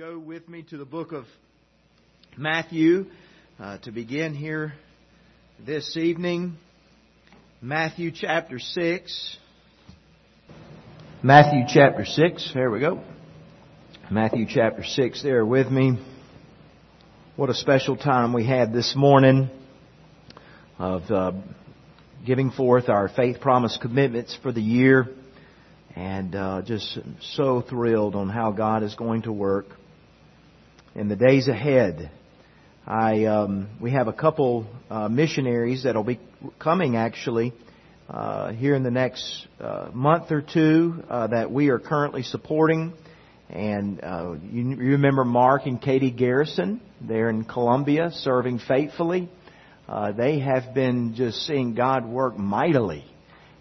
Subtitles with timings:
[0.00, 1.26] go with me to the book of
[2.34, 3.04] Matthew
[3.58, 4.72] uh, to begin here
[5.66, 6.56] this evening.
[7.60, 9.36] Matthew chapter 6.
[11.22, 12.50] Matthew chapter 6.
[12.54, 13.02] There we go.
[14.10, 15.98] Matthew chapter 6 there with me.
[17.36, 19.50] What a special time we had this morning
[20.78, 21.32] of uh,
[22.24, 25.08] giving forth our faith promise commitments for the year
[25.94, 29.66] and uh, just so thrilled on how God is going to work
[30.94, 32.10] in the days ahead.
[32.86, 36.18] I um, we have a couple uh, missionaries that'll be
[36.58, 37.52] coming actually
[38.08, 42.92] uh, here in the next uh, month or two uh, that we are currently supporting.
[43.48, 46.80] And uh, you, you remember Mark and Katie Garrison?
[47.00, 49.28] They're in Colombia serving faithfully.
[49.88, 53.04] Uh, they have been just seeing God work mightily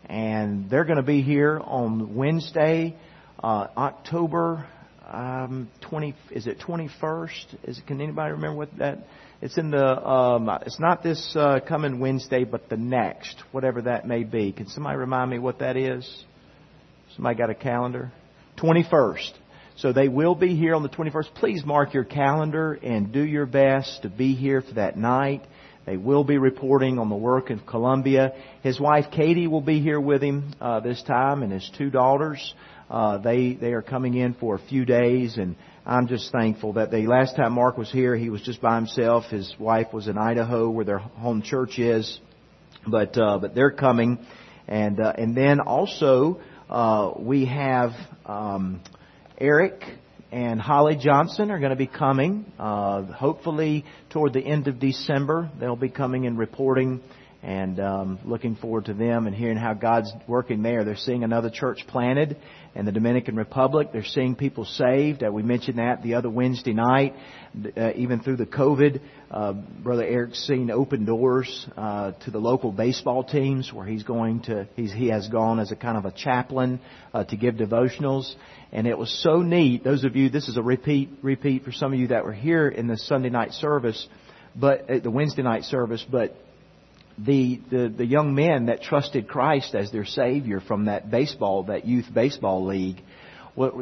[0.05, 2.95] and they're going to be here on Wednesday,
[3.43, 4.67] October
[5.09, 6.15] um, 20.
[6.31, 7.55] Is it 21st?
[7.63, 8.99] Is it, can anybody remember what that?
[9.41, 10.07] It's in the.
[10.07, 14.51] Um, it's not this uh, coming Wednesday, but the next, whatever that may be.
[14.51, 16.23] Can somebody remind me what that is?
[17.15, 18.11] Somebody got a calendar?
[18.57, 19.31] 21st.
[19.77, 21.33] So they will be here on the 21st.
[21.35, 25.41] Please mark your calendar and do your best to be here for that night.
[25.89, 28.33] They will be reporting on the work of Colombia.
[28.61, 32.53] His wife Katie will be here with him uh, this time, and his two daughters.
[32.91, 35.55] Uh, they they are coming in for a few days, and
[35.87, 39.23] I'm just thankful that the last time Mark was here, he was just by himself.
[39.31, 42.19] His wife was in Idaho, where their home church is,
[42.85, 44.19] but uh, but they're coming,
[44.67, 47.93] and uh, and then also uh, we have
[48.27, 48.79] um,
[49.39, 49.81] Eric
[50.31, 52.51] and Holly Johnson are going to be coming.
[52.59, 57.01] Uh, hopefully, toward the end of December, they'll be coming and reporting.
[57.41, 60.83] And um, looking forward to them and hearing how God's working there.
[60.83, 62.37] They're seeing another church planted
[62.75, 63.89] in the Dominican Republic.
[63.91, 65.23] They're seeing people saved.
[65.23, 67.15] Uh, we mentioned that the other Wednesday night.
[67.75, 72.71] Uh, even through the COVID, uh, Brother Eric's seen open doors uh, to the local
[72.71, 74.67] baseball teams where he's going to.
[74.75, 76.79] He's, he has gone as a kind of a chaplain
[77.11, 78.31] uh, to give devotionals,
[78.71, 79.83] and it was so neat.
[79.83, 82.67] Those of you, this is a repeat repeat for some of you that were here
[82.69, 84.07] in the Sunday night service,
[84.55, 86.37] but the Wednesday night service, but
[87.25, 91.85] the, the the young men that trusted Christ as their Savior from that baseball, that
[91.85, 93.01] youth baseball league,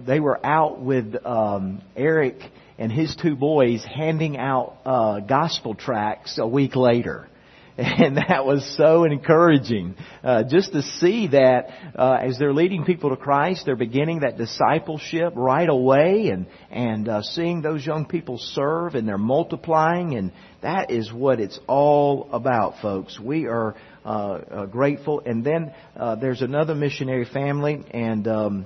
[0.06, 2.40] they were out with um, Eric
[2.78, 7.28] and his two boys handing out uh, gospel tracts a week later.
[7.78, 9.94] And that was so encouraging,
[10.24, 14.36] uh, just to see that uh, as they're leading people to Christ, they're beginning that
[14.36, 20.32] discipleship right away, and and uh, seeing those young people serve, and they're multiplying, and
[20.64, 23.20] that is what it's all about, folks.
[23.20, 25.22] We are uh, uh, grateful.
[25.26, 28.66] And then uh, there's another missionary family, and um,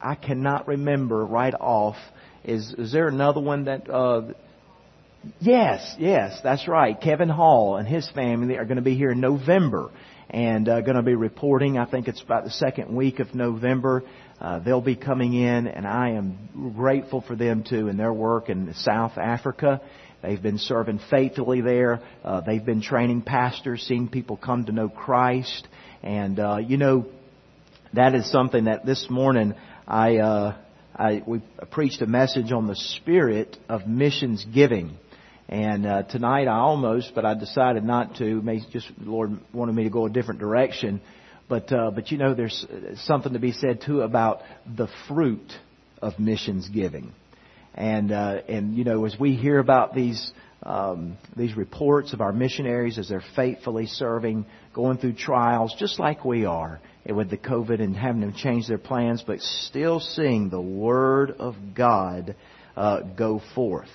[0.00, 1.96] I cannot remember right off.
[2.44, 4.28] Is is there another one that uh,
[5.40, 7.00] Yes, yes, that's right.
[7.00, 9.90] Kevin Hall and his family are going to be here in November
[10.28, 11.78] and uh, going to be reporting.
[11.78, 14.02] I think it's about the second week of November.
[14.40, 18.48] Uh, they'll be coming in, and I am grateful for them too in their work
[18.48, 19.80] in South Africa.
[20.22, 22.00] They've been serving faithfully there.
[22.24, 25.68] Uh, they've been training pastors, seeing people come to know Christ,
[26.02, 27.06] and uh, you know
[27.94, 29.54] that is something that this morning
[29.86, 30.16] I.
[30.18, 30.56] Uh,
[30.98, 31.42] I, we
[31.72, 34.96] preached a message on the spirit of missions giving.
[35.48, 38.42] And uh, tonight I almost, but I decided not to.
[38.42, 41.00] May just Lord wanted me to go a different direction.
[41.48, 42.66] But uh, but you know, there's
[43.04, 45.52] something to be said too about the fruit
[46.02, 47.12] of missions giving.
[47.74, 50.32] And uh, and you know, as we hear about these
[50.64, 56.24] um, these reports of our missionaries as they're faithfully serving, going through trials, just like
[56.24, 60.60] we are with the COVID and having them change their plans, but still seeing the
[60.60, 62.34] Word of God
[62.76, 63.90] uh, go forth.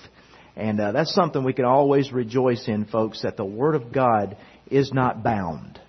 [0.56, 4.36] And uh, that's something we can always rejoice in, folks, that the Word of God
[4.70, 5.80] is not bound.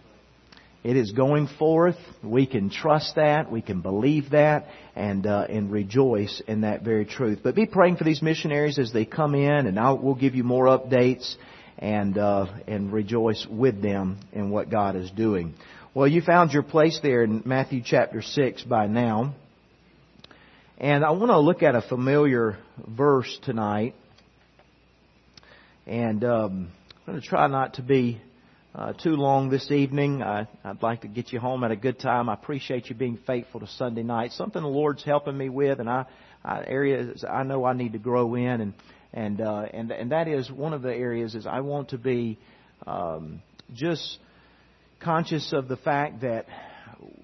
[0.84, 1.96] It is going forth.
[2.22, 3.50] We can trust that.
[3.50, 7.40] We can believe that and, uh, and rejoice in that very truth.
[7.42, 10.44] But be praying for these missionaries as they come in and I'll, we'll give you
[10.44, 11.36] more updates
[11.80, 15.54] and, uh, and rejoice with them in what God is doing.
[15.94, 19.36] Well, you found your place there in Matthew chapter 6 by now.
[20.78, 23.96] And I want to look at a familiar verse tonight.
[25.86, 26.72] And um,
[27.06, 28.22] I'm going to try not to be
[28.74, 30.24] uh, too long this evening.
[30.24, 32.30] I, I'd like to get you home at a good time.
[32.30, 34.32] I appreciate you being faithful to Sunday night.
[34.32, 36.06] Something the Lord's helping me with, and I,
[36.44, 38.74] I areas I know I need to grow in, and
[39.14, 42.40] and uh, and and that is one of the areas is I want to be
[42.88, 43.42] um,
[43.74, 44.20] just
[45.02, 46.46] conscious of the fact that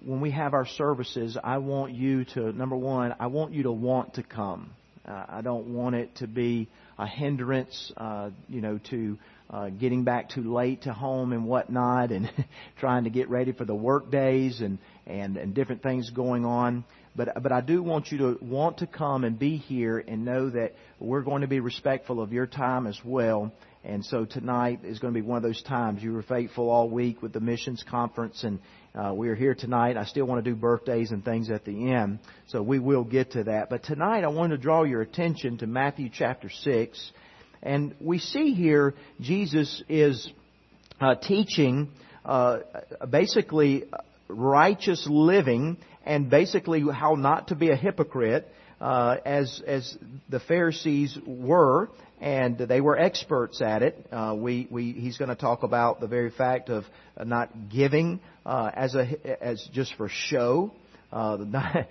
[0.06, 3.72] when we have our services, I want you to number one, I want you to
[3.72, 4.72] want to come.
[5.08, 6.68] Uh, I don't want it to be
[7.00, 9.18] a hindrance, uh, you know, to
[9.50, 12.30] uh, getting back too late to home and whatnot, and
[12.80, 16.84] trying to get ready for the work days and and and different things going on.
[17.16, 20.50] But but I do want you to want to come and be here and know
[20.50, 23.52] that we're going to be respectful of your time as well.
[23.84, 26.04] And so tonight is going to be one of those times.
[26.04, 28.60] You were faithful all week with the missions conference, and
[28.96, 29.98] uh, we are here tonight.
[29.98, 33.32] I still want to do birthdays and things at the end, so we will get
[33.34, 33.70] to that.
[33.70, 37.12] But tonight I want to draw your attention to Matthew chapter 6.
[37.62, 40.32] And we see here Jesus is
[41.00, 41.90] uh, teaching
[42.26, 42.60] uh,
[43.10, 43.84] basically
[44.28, 48.48] righteous living and basically how not to be a hypocrite
[48.82, 49.98] uh, as as
[50.30, 54.08] the Pharisees were, and they were experts at it.
[54.12, 56.84] Uh, we, we he's going to talk about the very fact of
[57.24, 60.72] not giving uh, as a as just for show.
[61.12, 61.38] Uh,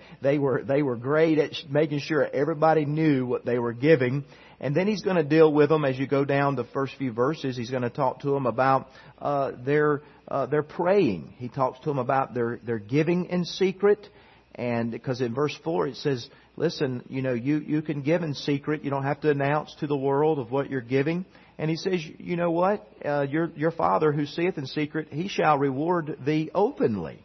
[0.21, 4.23] they were they were great at making sure everybody knew what they were giving,
[4.59, 7.11] and then he's going to deal with them as you go down the first few
[7.11, 7.57] verses.
[7.57, 8.87] He's going to talk to them about
[9.19, 11.33] uh, their uh, their praying.
[11.37, 14.07] He talks to them about their their giving in secret,
[14.55, 16.29] and because in verse four it says,
[16.59, 18.83] "Listen, you know, you you can give in secret.
[18.83, 21.25] You don't have to announce to the world of what you're giving."
[21.57, 22.85] And he says, "You know what?
[23.03, 27.19] Uh, your your Father who seeth in secret, he shall reward thee openly."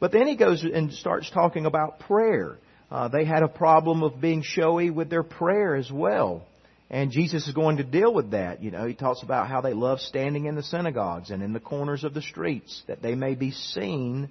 [0.00, 2.58] But then he goes and starts talking about prayer.
[2.90, 6.44] Uh, they had a problem of being showy with their prayer as well.
[6.90, 8.62] And Jesus is going to deal with that.
[8.62, 11.60] You know, he talks about how they love standing in the synagogues and in the
[11.60, 14.30] corners of the streets, that they may be seen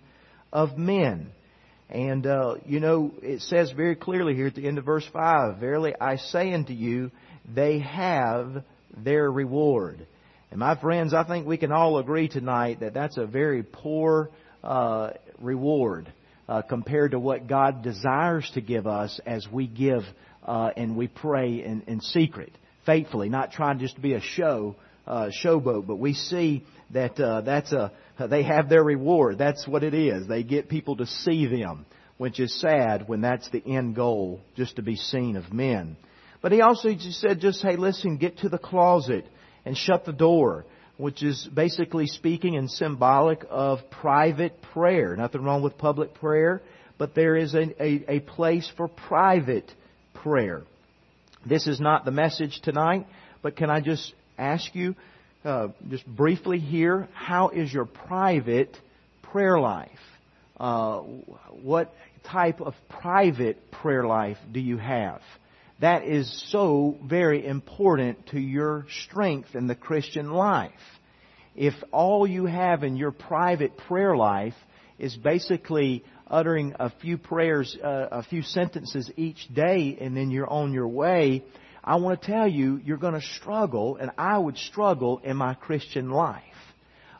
[0.53, 1.31] of men.
[1.89, 5.57] And, uh, you know, it says very clearly here at the end of verse 5,
[5.57, 7.11] Verily I say unto you,
[7.53, 8.63] they have
[8.95, 10.05] their reward.
[10.51, 14.29] And my friends, I think we can all agree tonight that that's a very poor
[14.63, 16.11] uh, reward
[16.49, 20.03] uh, compared to what God desires to give us as we give
[20.45, 22.51] uh, and we pray in, in secret,
[22.85, 24.75] faithfully, not trying just to be a show,
[25.05, 25.85] uh, showboat.
[25.85, 27.91] But we see that uh, that's a
[28.29, 29.37] they have their reward.
[29.37, 30.27] That's what it is.
[30.27, 31.85] They get people to see them,
[32.17, 35.97] which is sad when that's the end goal, just to be seen of men.
[36.41, 39.25] But he also just said, just hey, listen, get to the closet
[39.65, 40.65] and shut the door
[40.97, 45.15] which is basically speaking and symbolic of private prayer.
[45.15, 46.61] Nothing wrong with public prayer,
[46.97, 49.71] but there is a, a, a place for private
[50.15, 50.63] prayer.
[51.45, 53.05] This is not the message tonight,
[53.41, 54.95] but can I just ask you,
[55.47, 58.77] uh, just briefly here, how is your private
[59.21, 59.89] prayer life?
[60.59, 60.99] Uh,
[61.61, 61.93] what
[62.25, 65.21] type of private prayer life do you have?
[65.79, 70.71] That is so very important to your strength in the Christian life.
[71.55, 74.55] If all you have in your private prayer life
[74.99, 80.49] is basically uttering a few prayers, uh, a few sentences each day, and then you're
[80.49, 81.43] on your way,
[81.87, 85.53] I want to tell you, you're going to struggle, and I would struggle in my
[85.53, 86.43] Christian life.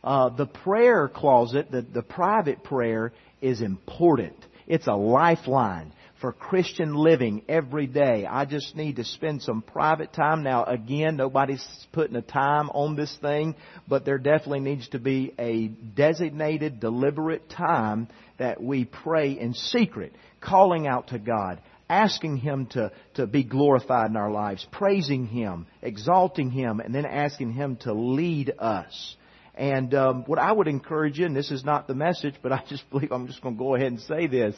[0.03, 4.35] Uh, the prayer closet, the, the private prayer, is important.
[4.67, 8.25] It's a lifeline for Christian living every day.
[8.29, 10.43] I just need to spend some private time.
[10.43, 13.55] Now, again, nobody's putting a time on this thing,
[13.87, 20.13] but there definitely needs to be a designated, deliberate time that we pray in secret,
[20.41, 25.67] calling out to God, asking Him to, to be glorified in our lives, praising Him,
[25.81, 29.15] exalting Him, and then asking Him to lead us.
[29.57, 32.63] And um, what I would encourage you, and this is not the message, but I
[32.69, 34.55] just believe I'm just going to go ahead and say this.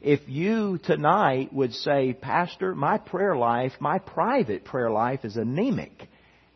[0.00, 6.08] If you tonight would say, Pastor, my prayer life, my private prayer life is anemic.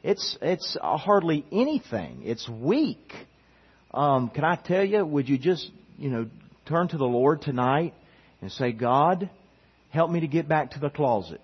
[0.02, 2.22] It's it's hardly anything.
[2.24, 3.12] It's weak.
[3.94, 5.04] Um, can I tell you?
[5.04, 6.26] Would you just you know
[6.66, 7.94] turn to the Lord tonight
[8.40, 9.30] and say, God,
[9.92, 11.42] help me to get back to the closet.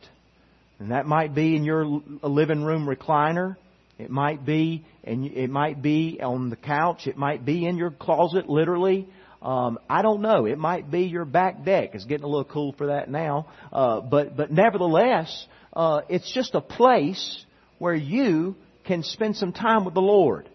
[0.79, 3.57] And that might be in your living room recliner.
[3.99, 7.07] It might be, and it might be on the couch.
[7.07, 9.07] It might be in your closet, literally.
[9.43, 10.47] Um, I don't know.
[10.47, 11.91] It might be your back deck.
[11.95, 13.49] It's getting a little cool for that now.
[13.73, 17.45] Uh, but but nevertheless, uh, it's just a place
[17.79, 20.49] where you can spend some time with the Lord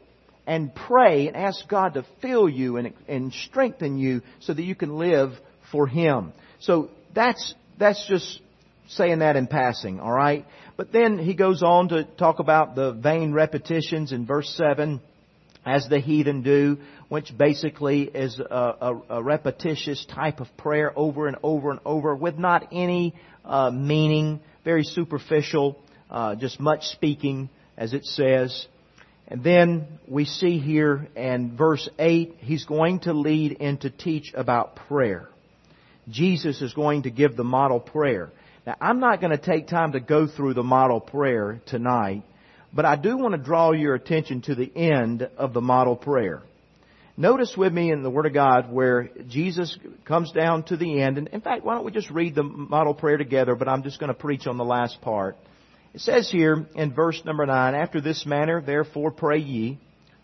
[0.47, 4.75] and pray and ask God to fill you and, and strengthen you so that you
[4.75, 5.31] can live
[5.71, 6.33] for Him.
[6.59, 8.41] So that's that's just
[8.87, 10.45] saying that in passing, all right?
[10.75, 15.01] But then he goes on to talk about the vain repetitions in verse 7,
[15.65, 16.77] as the heathen do,
[17.09, 22.15] which basically is a, a, a repetitious type of prayer over and over and over
[22.15, 23.13] with not any
[23.45, 28.67] uh, meaning, very superficial, uh, just much speaking, as it says.
[29.27, 34.33] And then we see here in verse 8, he's going to lead in to teach
[34.35, 35.29] about prayer.
[36.09, 38.31] Jesus is going to give the model prayer.
[38.65, 42.23] Now, I'm not going to take time to go through the model prayer tonight,
[42.73, 46.41] but I do want to draw your attention to the end of the model prayer.
[47.15, 51.19] Notice with me in the Word of God where Jesus comes down to the end.
[51.19, 53.99] And in fact, why don't we just read the model prayer together, but I'm just
[53.99, 55.37] going to preach on the last part.
[55.93, 59.77] It says here in verse number 9, After this manner, therefore pray ye,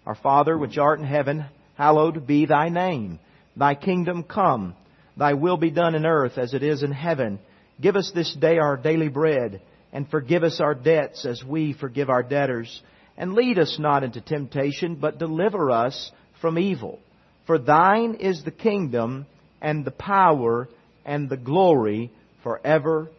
[0.07, 1.45] Our Father which art in heaven,
[1.75, 3.19] hallowed be thy name.
[3.55, 4.73] Thy kingdom come.
[5.19, 7.39] Thy will be done in earth as it is in heaven.
[7.81, 9.61] Give us this day our daily bread,
[9.91, 12.81] and forgive us our debts as we forgive our debtors.
[13.17, 16.09] And lead us not into temptation, but deliver us
[16.39, 16.99] from evil.
[17.47, 19.25] For thine is the kingdom
[19.61, 20.69] and the power
[21.03, 22.11] and the glory
[22.41, 23.09] forever.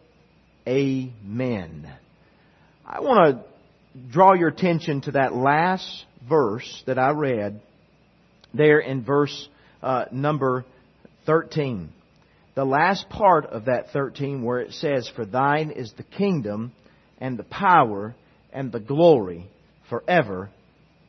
[0.67, 1.87] Amen.
[2.83, 7.61] I want to draw your attention to that last verse that I read
[8.55, 9.47] there in verse
[9.83, 10.65] uh, number
[11.25, 11.91] 13.
[12.55, 16.73] The last part of that 13 where it says, For thine is the kingdom
[17.19, 18.15] and the power
[18.51, 19.45] and the glory
[19.89, 20.49] forever.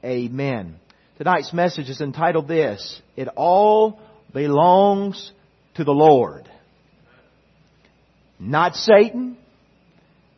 [0.04, 0.76] Amen.
[1.19, 3.99] Tonight's message is entitled this It All
[4.33, 5.33] Belongs
[5.75, 6.49] to the Lord.
[8.38, 9.37] Not Satan,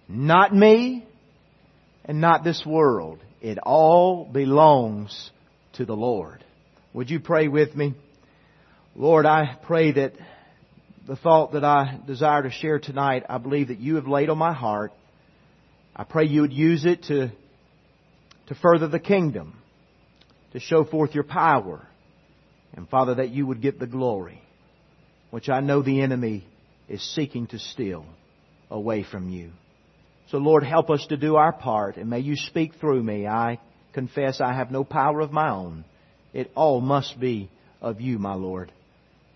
[0.09, 1.07] not me,
[2.05, 3.21] and not this world.
[3.41, 5.31] It all belongs
[5.75, 6.45] to the Lord.
[6.93, 7.95] Would you pray with me?
[8.97, 10.13] Lord, I pray that
[11.07, 14.39] the thought that I desire to share tonight, I believe that you have laid on
[14.39, 14.93] my heart.
[15.97, 17.33] I pray you would use it to,
[18.47, 19.59] to further the kingdom
[20.53, 21.85] to show forth your power.
[22.75, 24.41] And Father, that you would get the glory,
[25.31, 26.47] which I know the enemy
[26.89, 28.07] is seeking to steal
[28.71, 29.51] away from you.
[30.31, 33.27] So Lord, help us to do our part and may you speak through me.
[33.27, 33.59] I
[33.93, 35.85] confess I have no power of my own.
[36.33, 38.73] It all must be of you, my Lord.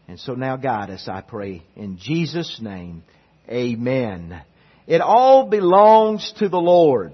[0.09, 1.63] And so now guide us, I pray.
[1.77, 3.03] In Jesus' name,
[3.47, 4.41] amen.
[4.87, 7.13] It all belongs to the Lord.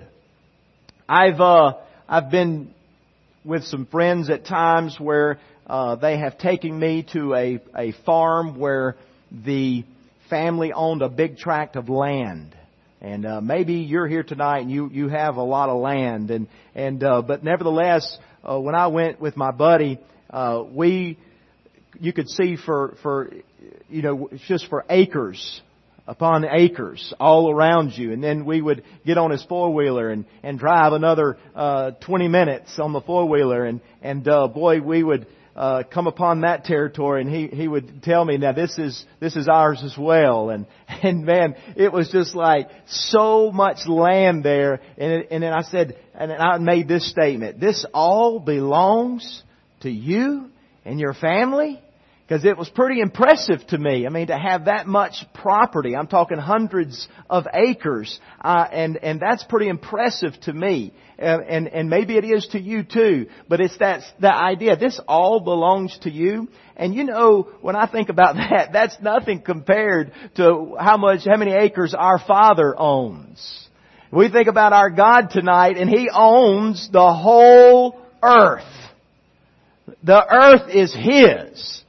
[1.09, 1.73] I've, uh,
[2.09, 2.73] I've been
[3.45, 8.61] with some friends at times where uh, they have taken me to a, a farm
[8.61, 8.95] where
[9.33, 9.85] the
[10.31, 12.55] family owned a big tract of land.
[13.01, 16.49] And uh, maybe you're here tonight and you you have a lot of land and
[16.75, 19.99] and uh, but nevertheless, uh, when I went with my buddy,
[20.31, 21.19] uh, we
[22.01, 23.33] you could see for for
[23.89, 25.63] you know just for acres
[26.07, 28.13] upon acres all around you.
[28.13, 32.29] And then we would get on his four wheeler and, and drive another uh, 20
[32.29, 33.65] minutes on the four wheeler.
[33.65, 38.03] And, and uh, boy, we would uh, come upon that territory and he, he would
[38.03, 40.51] tell me, now this is, this is ours as well.
[40.51, 40.67] And,
[41.03, 44.81] and man, it was just like so much land there.
[44.99, 49.43] And, it, and then I said, and I made this statement, this all belongs
[49.81, 50.51] to you
[50.85, 51.81] and your family?
[52.27, 54.07] Because it was pretty impressive to me.
[54.07, 55.95] I mean, to have that much property.
[55.95, 58.19] I'm talking hundreds of acres.
[58.43, 60.95] Uh, and, and that's pretty impressive to me.
[61.19, 63.27] And, and, and maybe it is to you too.
[63.47, 64.77] But it's that, that idea.
[64.77, 66.49] This all belongs to you.
[66.77, 71.37] And you know, when I think about that, that's nothing compared to how much, how
[71.37, 73.69] many acres our Father owns.
[74.11, 78.65] We think about our God tonight and He owns the whole earth.
[80.03, 81.84] The earth is His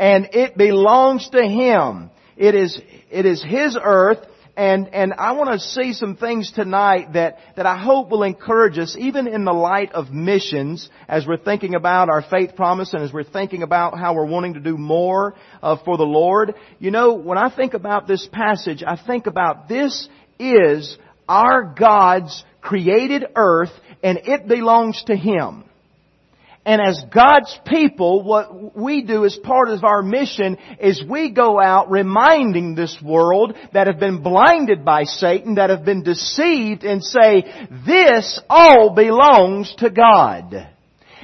[0.00, 2.10] and it belongs to Him.
[2.36, 2.80] It is,
[3.10, 4.26] it is His earth,
[4.56, 8.78] and, and I want to see some things tonight that, that I hope will encourage
[8.78, 13.02] us, even in the light of missions, as we're thinking about our faith promise and
[13.02, 16.54] as we're thinking about how we're wanting to do more uh, for the Lord.
[16.78, 20.96] You know, when I think about this passage, I think about this is
[21.28, 25.64] our God's created earth, and it belongs to Him.
[26.66, 31.58] And as God's people, what we do as part of our mission is we go
[31.58, 37.02] out reminding this world that have been blinded by Satan, that have been deceived and
[37.02, 37.44] say,
[37.86, 40.68] this all belongs to God.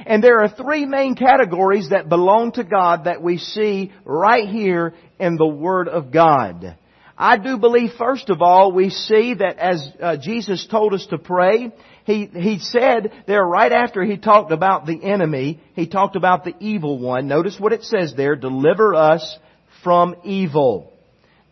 [0.07, 4.95] And there are three main categories that belong to God that we see right here
[5.19, 6.77] in the Word of God.
[7.17, 11.17] I do believe, first of all, we see that as uh, Jesus told us to
[11.17, 11.71] pray,
[12.07, 16.55] he, he said there right after he talked about the enemy, he talked about the
[16.61, 17.27] evil one.
[17.27, 19.37] Notice what it says there, deliver us
[19.83, 20.93] from evil.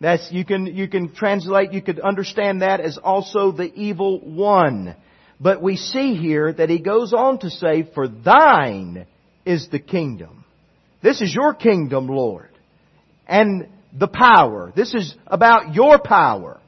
[0.00, 4.96] That's, you can, you can translate, you could understand that as also the evil one.
[5.38, 9.06] But we see here that he goes on to say, for thine
[9.44, 10.46] is the kingdom.
[11.02, 12.48] This is your kingdom, Lord.
[13.28, 14.72] And the power.
[14.74, 16.62] This is about your power.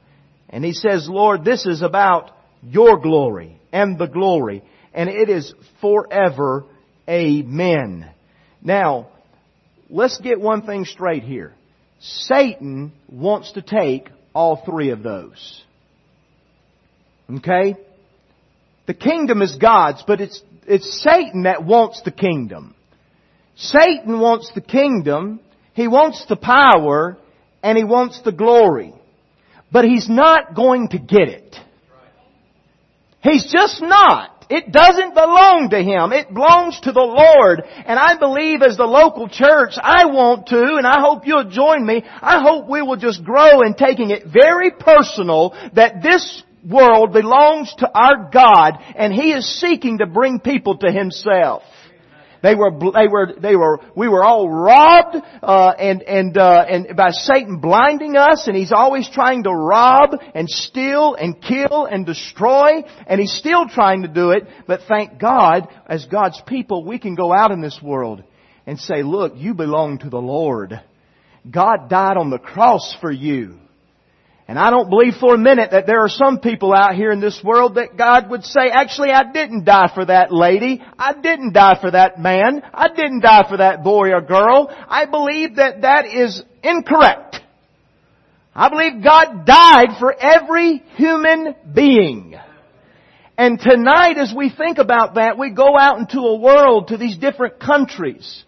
[0.47, 2.29] And he says, Lord, this is about
[2.61, 4.63] your glory and the glory.
[4.93, 6.65] And it is forever.
[7.07, 8.09] Amen.
[8.61, 9.09] Now,
[9.89, 11.53] let's get one thing straight here.
[11.99, 15.63] Satan wants to take all three of those.
[17.29, 17.75] Okay?
[18.87, 22.73] The kingdom is God's, but it's, it's Satan that wants the kingdom.
[23.55, 25.41] Satan wants the kingdom,
[25.73, 27.17] he wants the power,
[27.61, 28.93] and he wants the glory.
[29.71, 31.55] But he's not going to get it.
[33.21, 34.39] He's just not.
[34.49, 36.11] It doesn't belong to Him.
[36.11, 37.61] It belongs to the Lord.
[37.85, 41.85] And I believe as the local church, I want to, and I hope you'll join
[41.85, 47.13] me, I hope we will just grow in taking it very personal that this world
[47.13, 51.63] belongs to our God and He is seeking to bring people to Himself.
[52.41, 56.95] They were, they were, they were, we were all robbed, uh, and, and, uh, and
[56.95, 62.05] by Satan blinding us, and he's always trying to rob and steal and kill and
[62.05, 66.97] destroy, and he's still trying to do it, but thank God, as God's people, we
[66.97, 68.23] can go out in this world
[68.65, 70.79] and say, look, you belong to the Lord.
[71.49, 73.59] God died on the cross for you.
[74.49, 77.19] And I don't believe for a minute that there are some people out here in
[77.19, 80.81] this world that God would say, actually I didn't die for that lady.
[80.97, 82.63] I didn't die for that man.
[82.73, 84.75] I didn't die for that boy or girl.
[84.87, 87.41] I believe that that is incorrect.
[88.55, 92.33] I believe God died for every human being.
[93.37, 97.19] And tonight as we think about that, we go out into a world to these
[97.19, 98.43] different countries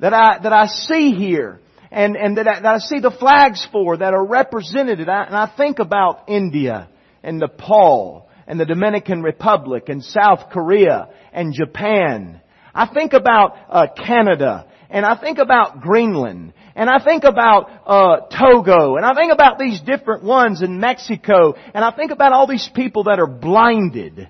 [0.00, 1.60] that I, that I see here
[1.94, 4.98] and, and that, I, that I see the flags for that are represented.
[4.98, 6.88] And I, and I think about India
[7.22, 12.40] and Nepal and the Dominican Republic and South Korea and Japan.
[12.74, 18.26] I think about uh, Canada and I think about Greenland and I think about uh,
[18.26, 22.48] Togo and I think about these different ones in Mexico and I think about all
[22.48, 24.28] these people that are blinded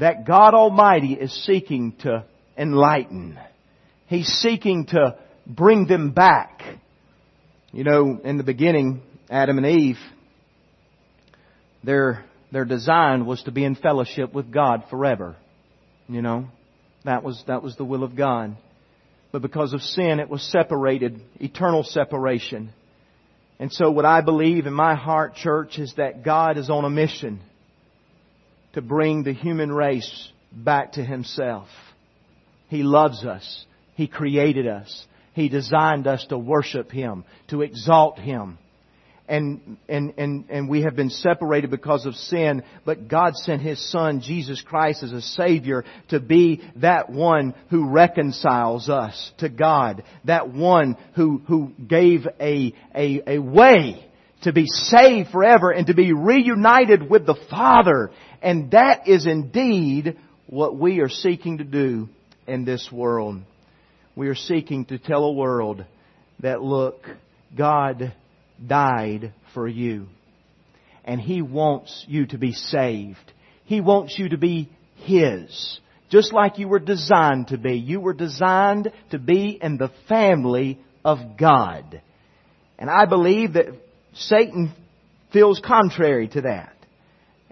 [0.00, 2.24] that God Almighty is seeking to
[2.58, 3.38] enlighten.
[4.08, 6.62] He's seeking to bring them back.
[7.72, 9.98] You know, in the beginning, Adam and Eve,
[11.84, 15.36] their, their design was to be in fellowship with God forever.
[16.08, 16.48] You know,
[17.04, 18.56] that was, that was the will of God.
[19.32, 22.72] But because of sin, it was separated, eternal separation.
[23.58, 26.90] And so what I believe in my heart, church, is that God is on a
[26.90, 27.40] mission
[28.74, 31.68] to bring the human race back to Himself.
[32.68, 33.64] He loves us.
[33.94, 35.06] He created us.
[35.36, 38.56] He designed us to worship Him, to exalt Him.
[39.28, 43.78] And, and, and, and we have been separated because of sin, but God sent His
[43.90, 50.04] Son, Jesus Christ, as a Savior to be that one who reconciles us to God.
[50.24, 54.08] That one who, who gave a, a, a way
[54.44, 58.10] to be saved forever and to be reunited with the Father.
[58.40, 62.08] And that is indeed what we are seeking to do
[62.46, 63.42] in this world
[64.16, 65.84] we are seeking to tell a world
[66.40, 67.04] that look,
[67.56, 68.14] God
[68.66, 70.06] died for you.
[71.04, 73.32] And He wants you to be saved.
[73.66, 75.78] He wants you to be His.
[76.10, 77.74] Just like you were designed to be.
[77.74, 82.00] You were designed to be in the family of God.
[82.78, 83.66] And I believe that
[84.14, 84.72] Satan
[85.32, 86.72] feels contrary to that.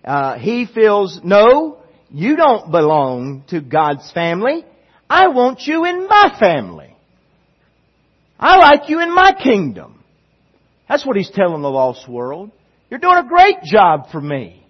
[0.02, 4.64] Uh, he feels, no, you don't belong to God's family.
[5.08, 6.96] I want you in my family.
[8.38, 10.02] I like you in my kingdom.
[10.88, 12.50] That's what he's telling the lost world.
[12.90, 14.64] You're doing a great job for me.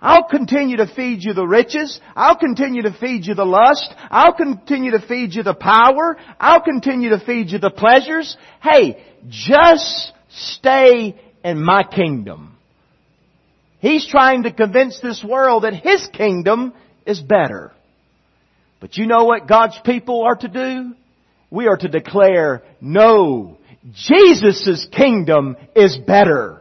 [0.00, 2.00] I'll continue to feed you the riches.
[2.16, 3.94] I'll continue to feed you the lust.
[4.10, 6.16] I'll continue to feed you the power.
[6.40, 8.36] I'll continue to feed you the pleasures.
[8.60, 12.58] Hey, just stay in my kingdom.
[13.78, 16.72] He's trying to convince this world that his kingdom
[17.06, 17.72] is better.
[18.82, 20.94] But you know what God's people are to do?
[21.50, 23.58] We are to declare, no,
[23.94, 26.60] Jesus' kingdom is better.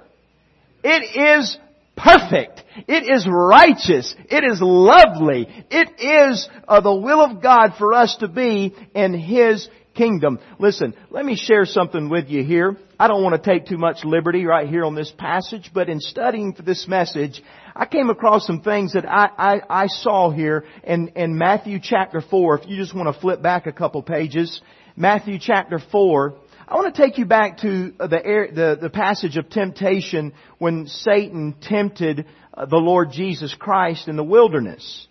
[0.84, 1.58] It is
[1.98, 2.64] perfect.
[2.88, 4.14] It is righteous.
[4.30, 5.48] It is lovely.
[5.72, 10.40] It is uh, the will of God for us to be in His kingdom.
[10.60, 12.78] Listen, let me share something with you here.
[13.00, 16.00] I don't want to take too much liberty right here on this passage, but in
[16.00, 17.42] studying for this message,
[17.76, 22.22] I came across some things that I, I, I saw here in, in Matthew chapter
[22.22, 22.60] 4.
[22.60, 24.62] If you just want to flip back a couple pages,
[24.96, 26.36] Matthew chapter 4,
[26.68, 31.56] I want to take you back to the, the, the passage of temptation when Satan
[31.62, 35.08] tempted uh, the Lord Jesus Christ in the wilderness.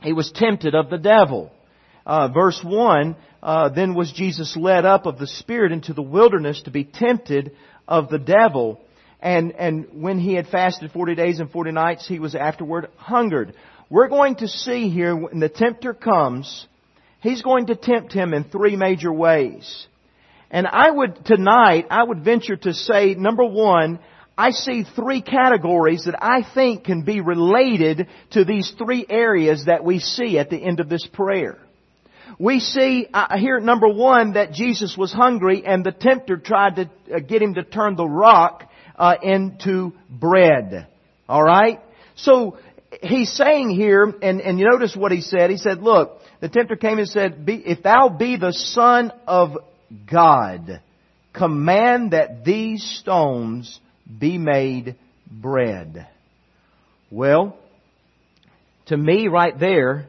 [0.00, 1.52] He was tempted of the devil.
[2.06, 6.62] Uh, verse 1, uh, then was Jesus led up of the Spirit into the wilderness
[6.62, 7.52] to be tempted
[7.88, 8.80] of the devil.
[9.20, 13.54] And, and when he had fasted 40 days and 40 nights, he was afterward hungered.
[13.88, 16.66] We're going to see here when the tempter comes,
[17.20, 19.86] he's going to tempt him in three major ways.
[20.50, 23.98] And I would, tonight, I would venture to say, number one,
[24.36, 29.84] I see three categories that I think can be related to these three areas that
[29.84, 31.58] we see at the end of this prayer.
[32.38, 36.90] We see uh, here number one that Jesus was hungry and the tempter tried to
[37.14, 40.86] uh, get him to turn the rock uh, into bread.
[41.28, 41.80] Alright?
[42.16, 42.58] So
[43.02, 45.50] he's saying here, and, and you notice what he said.
[45.50, 49.56] He said, look, the tempter came and said, if thou be the son of
[50.10, 50.80] God,
[51.32, 53.80] command that these stones
[54.20, 54.96] be made
[55.30, 56.08] bread.
[57.10, 57.56] Well,
[58.86, 60.06] to me right there,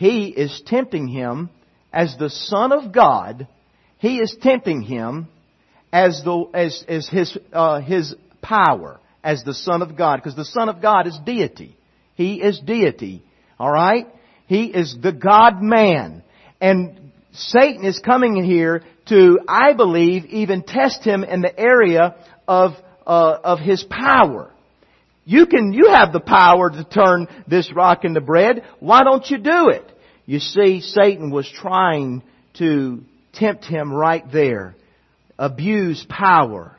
[0.00, 1.50] he is tempting him
[1.92, 3.46] as the Son of God.
[3.98, 5.28] He is tempting him
[5.92, 10.46] as the as, as his uh, his power as the Son of God, because the
[10.46, 11.76] Son of God is deity.
[12.14, 13.22] He is deity.
[13.58, 14.06] All right.
[14.46, 16.22] He is the God man,
[16.62, 22.16] and Satan is coming in here to, I believe, even test him in the area
[22.48, 22.70] of
[23.06, 24.50] uh, of his power.
[25.30, 28.64] You can, you have the power to turn this rock into bread.
[28.80, 29.88] Why don't you do it?
[30.26, 34.74] You see, Satan was trying to tempt him right there.
[35.38, 36.76] Abuse power.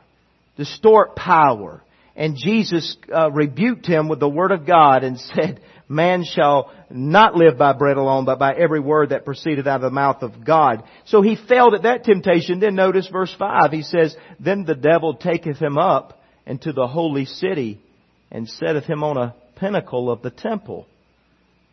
[0.58, 1.82] Distort power.
[2.14, 7.34] And Jesus uh, rebuked him with the word of God and said, man shall not
[7.34, 10.44] live by bread alone, but by every word that proceeded out of the mouth of
[10.44, 10.84] God.
[11.06, 12.60] So he failed at that temptation.
[12.60, 13.72] Then notice verse 5.
[13.72, 17.80] He says, Then the devil taketh him up into the holy city
[18.32, 20.86] and setteth him on a pinnacle of the temple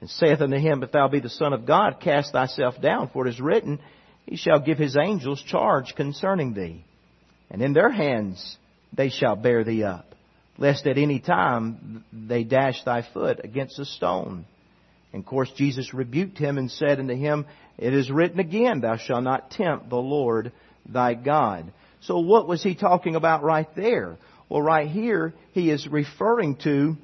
[0.02, 3.26] and saith unto him, If thou be the Son of God, cast thyself down, for
[3.26, 3.80] it is written,
[4.26, 6.86] He shall give His angels charge concerning thee.
[7.50, 8.58] And in their hands
[8.96, 10.14] they shall bear thee up,
[10.58, 14.46] lest at any time they dash thy foot against a stone.
[15.12, 17.46] And of course Jesus rebuked him and said unto him,
[17.78, 20.52] It is written again, Thou shalt not tempt the Lord
[20.88, 21.72] thy God.
[22.02, 24.18] So what was he talking about right there?
[24.50, 26.98] Well, right here, he is referring to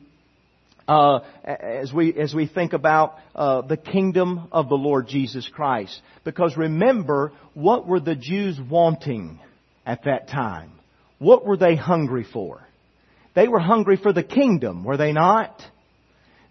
[0.88, 5.99] uh, as we as we think about uh, the kingdom of the Lord Jesus Christ.
[6.23, 9.39] Because remember, what were the Jews wanting
[9.86, 10.71] at that time?
[11.19, 12.62] What were they hungry for?
[13.36, 15.62] They were hungry for the kingdom, were they not?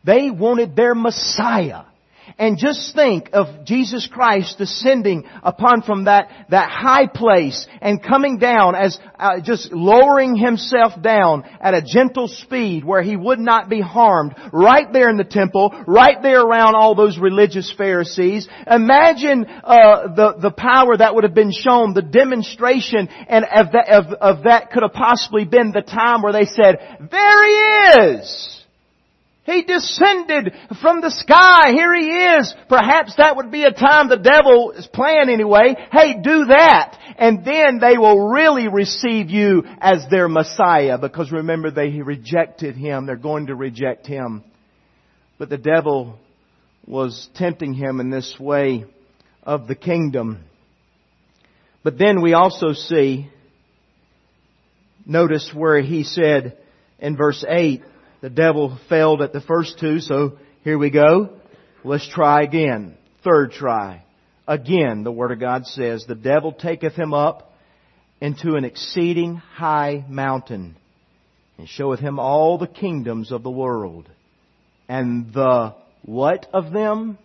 [0.05, 1.85] They wanted their Messiah.
[2.39, 8.39] And just think of Jesus Christ descending upon from that, that high place and coming
[8.39, 13.69] down as uh, just lowering himself down at a gentle speed where he would not
[13.69, 18.49] be harmed right there in the temple, right there around all those religious Pharisees.
[18.69, 23.89] Imagine uh, the, the power that would have been shown, the demonstration and of that,
[23.91, 28.64] of, of that could have possibly been the time where they said, there he is!
[29.45, 31.73] He descended from the sky.
[31.73, 32.55] Here he is.
[32.69, 35.77] Perhaps that would be a time the devil is playing anyway.
[35.93, 36.99] Hey, do that.
[37.19, 43.05] And then they will really receive you as their Messiah because remember they rejected him.
[43.05, 44.45] They're going to reject him.
[45.39, 46.19] But the devil
[46.87, 48.87] was tempting him in this way
[49.43, 50.43] of the kingdom.
[51.83, 53.31] But then we also see,
[55.05, 56.57] notice where he said
[56.99, 57.83] in verse 8,
[58.25, 61.29] the devil failed at the first two, so here we go.
[61.85, 62.97] Let's try again.
[63.23, 64.03] Third try.
[64.49, 67.53] Again, the Word of God says, the devil taketh him up
[68.23, 70.75] into an exceeding high mountain
[71.59, 74.09] and showeth him all the kingdoms of the world
[74.89, 77.19] and the what of them?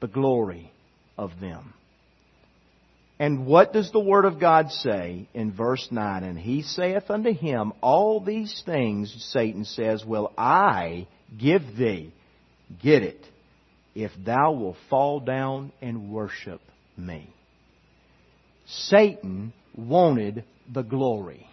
[0.00, 0.72] The glory
[1.18, 1.74] of them.
[3.18, 6.22] And what does the Word of God say in verse 9?
[6.22, 11.06] And he saith unto him, All these things, Satan says, will I
[11.38, 12.12] give thee.
[12.82, 13.24] Get it.
[13.94, 16.60] If thou will fall down and worship
[16.96, 17.30] me.
[18.66, 21.46] Satan wanted the glory.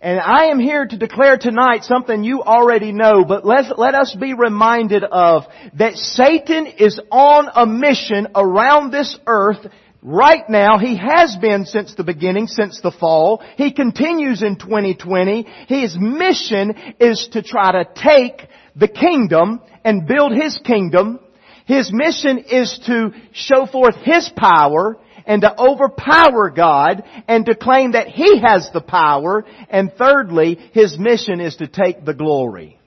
[0.00, 4.14] And I am here to declare tonight something you already know, but let let us
[4.14, 5.44] be reminded of
[5.78, 9.66] that Satan is on a mission around this earth
[10.02, 10.76] right now.
[10.76, 13.42] He has been since the beginning, since the fall.
[13.56, 15.46] He continues in 2020.
[15.66, 21.20] His mission is to try to take the kingdom and build his kingdom.
[21.64, 27.92] His mission is to show forth his power and to overpower God and to claim
[27.92, 29.44] that He has the power.
[29.68, 32.78] And thirdly, His mission is to take the glory.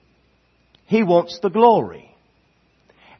[0.85, 2.09] He wants the glory.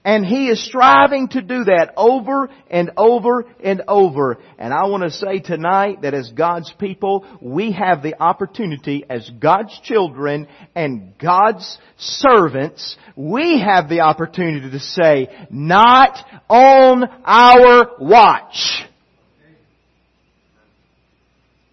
[0.05, 4.37] And he is striving to do that over and over and over.
[4.57, 9.29] And I want to say tonight that as God's people, we have the opportunity as
[9.29, 16.17] God's children and God's servants, we have the opportunity to say, not
[16.49, 18.85] on our watch.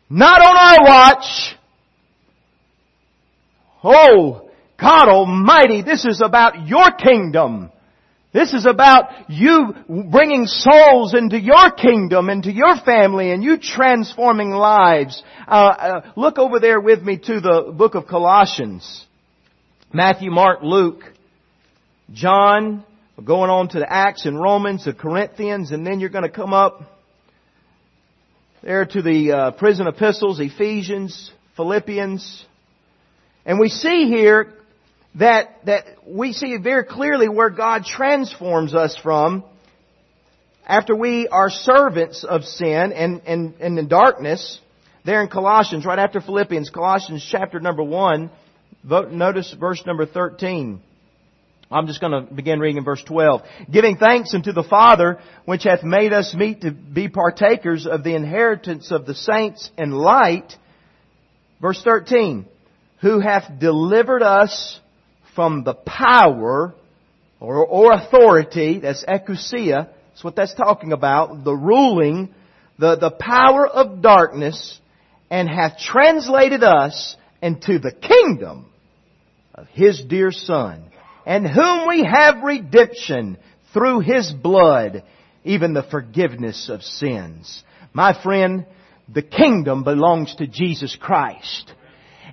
[0.09, 1.57] Not on our watch.
[3.83, 7.71] Oh, God Almighty, this is about your kingdom.
[8.33, 14.51] This is about you bringing souls into your kingdom, into your family, and you transforming
[14.51, 15.23] lives.
[15.49, 19.07] Uh, uh, look over there with me to the book of Colossians.
[19.93, 21.03] Matthew, Mark, Luke,
[22.13, 22.85] John,
[23.25, 26.53] going on to the Acts and Romans, the Corinthians, and then you're going to come
[26.53, 26.83] up
[28.67, 32.45] there to the uh, prison epistles, Ephesians, Philippians.
[33.45, 34.55] And we see here
[35.15, 39.45] that, that we see very clearly where God transforms us from
[40.67, 44.59] after we are servants of sin and, and, and in darkness.
[45.05, 48.31] There in Colossians, right after Philippians, Colossians chapter number 1,
[49.13, 50.83] notice verse number 13.
[51.71, 53.43] I'm just going to begin reading in verse 12.
[53.71, 58.15] Giving thanks unto the Father, which hath made us meet to be partakers of the
[58.15, 60.55] inheritance of the saints in light.
[61.61, 62.47] Verse 13.
[63.01, 64.81] Who hath delivered us
[65.35, 66.75] from the power
[67.41, 72.33] or, or authority, that's exousia, that's what that's talking about, the ruling,
[72.79, 74.81] the, the power of darkness,
[75.31, 78.67] and hath translated us into the kingdom
[79.55, 80.85] of His dear Son,
[81.27, 83.37] and whom we have redemption
[83.73, 85.03] through His blood,
[85.45, 87.65] even the forgiveness of sins.
[87.93, 88.65] My friend,
[89.13, 91.73] the kingdom belongs to Jesus Christ.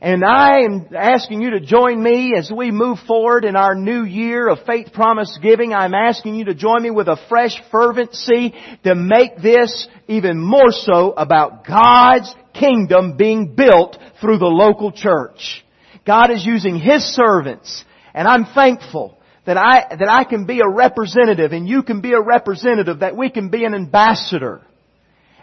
[0.01, 4.03] And I am asking you to join me as we move forward in our new
[4.03, 5.73] year of faith promise giving.
[5.73, 8.53] I'm asking you to join me with a fresh fervency
[8.84, 15.63] to make this even more so about God's kingdom being built through the local church.
[16.06, 20.69] God is using His servants, and I'm thankful that I, that I can be a
[20.69, 24.62] representative and you can be a representative, that we can be an ambassador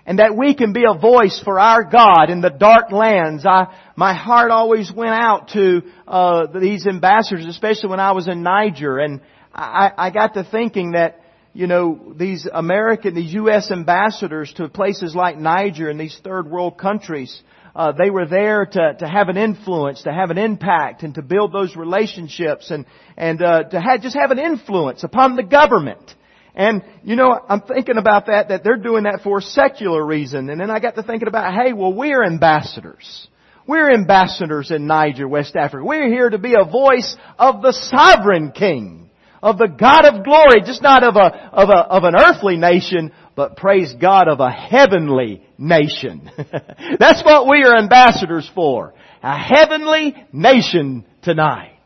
[0.07, 3.45] and that we can be a voice for our God in the dark lands.
[3.47, 8.43] I, my heart always went out to uh, these ambassadors, especially when I was in
[8.43, 9.21] Niger, and
[9.55, 11.21] I, I got to thinking that
[11.53, 13.71] you know these American, these U.S.
[13.71, 17.43] ambassadors to places like Niger and these third world countries.
[17.75, 21.23] Uh, they were there to, to have an influence, to have an impact, and to
[21.23, 22.85] build those relationships, and
[23.17, 26.15] and uh, to have, just have an influence upon the government.
[26.55, 30.51] And, you know, I'm thinking about that, that they're doing that for a secular reason.
[30.51, 33.29] And then I got to thinking about, hey, well, we're ambassadors.
[33.67, 35.85] We're ambassadors in Niger, West Africa.
[35.85, 39.11] We're here to be a voice of the sovereign king,
[39.43, 43.13] of the God of glory, just not of a, of a, of an earthly nation,
[43.35, 46.31] but praise God of a heavenly nation.
[46.99, 48.95] That's what we are ambassadors for.
[49.23, 51.79] A heavenly nation tonight.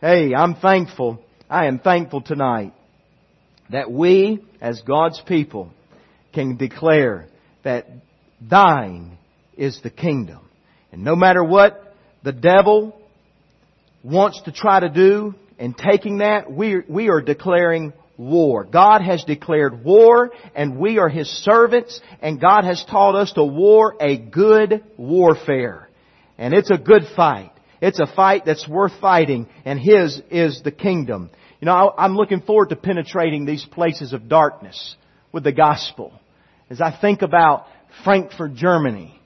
[0.00, 1.22] Hey, I'm thankful.
[1.48, 2.72] I am thankful tonight
[3.70, 5.70] that we, as God's people,
[6.32, 7.28] can declare
[7.62, 7.86] that
[8.40, 9.18] thine
[9.56, 10.40] is the kingdom.
[10.92, 12.96] And no matter what the devil
[14.02, 18.64] wants to try to do in taking that, we, we are declaring war.
[18.64, 23.44] God has declared war and we are His servants and God has taught us to
[23.44, 25.88] war a good warfare.
[26.38, 27.52] And it's a good fight.
[27.80, 31.30] It's a fight that's worth fighting and His is the kingdom.
[31.60, 34.96] You know, I'm looking forward to penetrating these places of darkness
[35.32, 36.12] with the gospel.
[36.70, 37.66] As I think about
[38.04, 39.18] Frankfurt, Germany,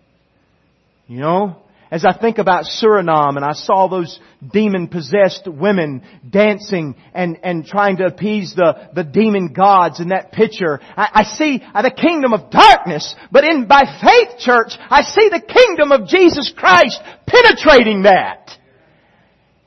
[1.07, 1.57] you know,
[1.91, 4.21] as I think about Suriname and I saw those
[4.53, 10.33] demon possessed women dancing and, and trying to appease the, the demon gods in that
[10.33, 15.03] picture, I, I see uh, the kingdom of darkness, but in by faith church, I
[15.03, 18.51] see the kingdom of Jesus Christ penetrating that.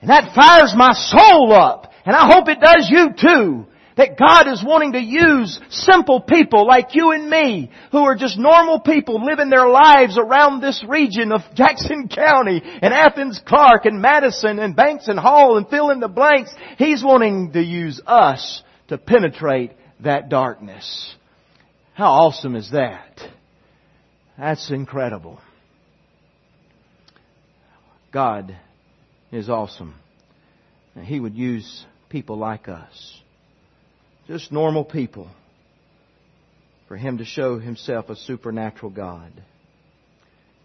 [0.01, 1.91] And that fires my soul up.
[2.05, 3.70] And I hope it does you too.
[3.97, 8.37] That God is wanting to use simple people like you and me, who are just
[8.37, 14.01] normal people living their lives around this region of Jackson County and Athens Clarke and
[14.01, 16.53] Madison and Banks and Hall and fill in the blanks.
[16.77, 21.15] He's wanting to use us to penetrate that darkness.
[21.93, 23.19] How awesome is that?
[24.37, 25.39] That's incredible.
[28.11, 28.55] God
[29.31, 29.95] is awesome.
[31.03, 33.20] He would use people like us.
[34.27, 35.29] Just normal people.
[36.87, 39.31] For him to show himself a supernatural God.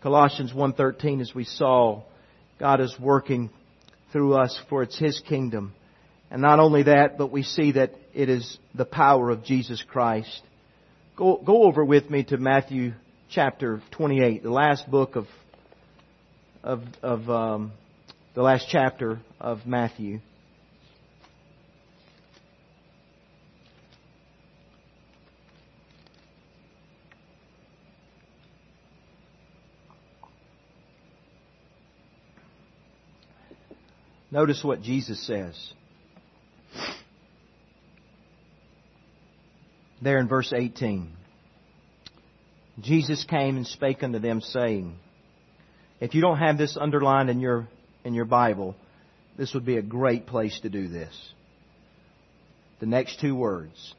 [0.02, 2.02] Colossians 1:13 as we saw
[2.58, 3.50] God is working
[4.12, 5.72] through us for it's his kingdom.
[6.30, 10.42] And not only that, but we see that it is the power of Jesus Christ.
[11.16, 12.92] Go, go over with me to Matthew
[13.30, 15.26] chapter 28, the last book of,
[16.62, 17.72] of, of um,
[18.34, 20.20] the last chapter of Matthew.
[34.36, 35.56] Notice what Jesus says.
[40.02, 41.10] There in verse 18.
[42.82, 44.94] Jesus came and spake unto them, saying,
[46.00, 47.66] If you don't have this underlined in your,
[48.04, 48.76] in your Bible,
[49.38, 51.14] this would be a great place to do this.
[52.80, 53.94] The next two words.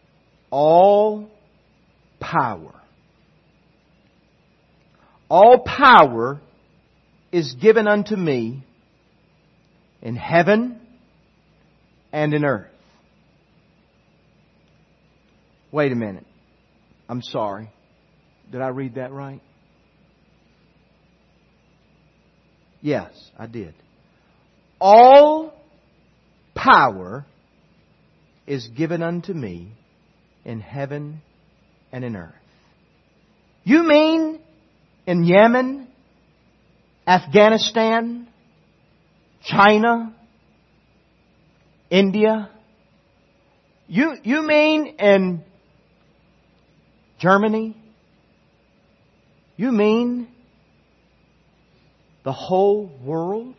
[0.51, 1.31] All
[2.19, 2.75] power.
[5.31, 6.39] All power
[7.31, 8.66] is given unto me
[10.01, 10.79] in heaven
[12.11, 12.71] and in earth.
[15.71, 16.25] Wait a minute.
[17.09, 17.69] I'm sorry.
[18.51, 19.41] Did I read that right?
[22.81, 23.73] Yes, I did.
[24.79, 25.53] All
[26.55, 27.25] power
[28.45, 29.71] is given unto me
[30.45, 31.21] in heaven
[31.91, 32.33] and in earth.
[33.63, 34.39] You mean
[35.05, 35.87] in Yemen,
[37.05, 38.27] Afghanistan,
[39.47, 40.13] China,
[41.89, 42.49] India?
[43.87, 45.43] You, you mean in
[47.19, 47.75] Germany?
[49.55, 50.27] You mean
[52.25, 53.55] the whole world?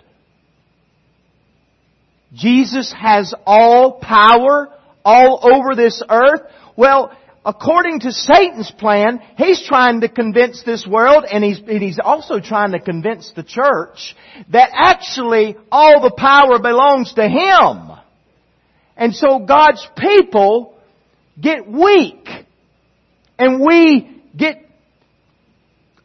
[2.35, 4.69] Jesus has all power
[5.05, 6.43] all over this earth?
[6.77, 7.17] Well,
[7.49, 12.41] according to Satan's plan, he's trying to convince this world and he's, and he's also
[12.41, 14.15] trying to convince the church
[14.51, 17.99] that actually all the power belongs to him.
[18.99, 20.79] And so God's people
[21.41, 22.29] get weak
[23.39, 24.69] and we get